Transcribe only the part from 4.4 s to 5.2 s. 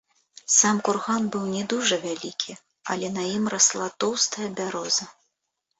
бяроза.